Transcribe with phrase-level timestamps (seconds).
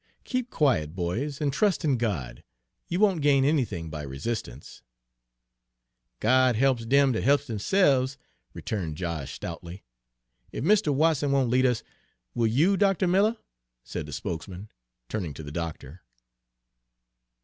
[0.23, 2.43] Keep quiet, boys, and trust in God.
[2.87, 4.81] You won't gain anything by resistance."
[6.19, 8.17] "'God he'ps dem dat he'ps demselves,'"
[8.51, 9.83] returned Josh stoutly.
[10.51, 10.91] "Ef Mr.
[10.91, 11.83] Watson won't lead us,
[12.33, 13.05] will you, Dr.
[13.05, 13.37] Miller?"
[13.83, 14.71] said the spokesman,
[15.07, 16.01] turning to the doctor.